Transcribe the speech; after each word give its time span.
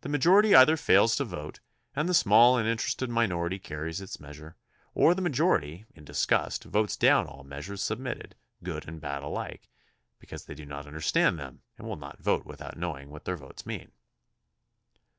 The 0.00 0.08
majority 0.08 0.54
either 0.54 0.74
fails 0.78 1.16
to 1.16 1.24
vote, 1.26 1.60
and 1.94 2.08
the 2.08 2.14
small 2.14 2.56
and 2.56 2.66
interested 2.66 3.10
minority 3.10 3.58
carries 3.58 4.00
its 4.00 4.18
measure, 4.18 4.56
or 4.94 5.14
the 5.14 5.20
majority, 5.20 5.84
in 5.94 6.02
disgust, 6.06 6.64
votes 6.64 6.96
down 6.96 7.26
all 7.26 7.44
measures 7.44 7.82
sub 7.82 7.98
mitted, 7.98 8.36
good 8.62 8.88
and 8.88 9.02
bad 9.02 9.22
alike, 9.22 9.68
because 10.18 10.46
they 10.46 10.54
do 10.54 10.64
not 10.64 10.86
un 10.86 10.94
derstand 10.94 11.36
them 11.36 11.60
and 11.76 11.86
will 11.86 11.96
not 11.98 12.22
vote 12.22 12.46
without 12.46 12.78
knowing 12.78 13.10
what 13.10 13.26
their 13.26 13.36
votes 13.36 13.66
mean. 13.66 13.92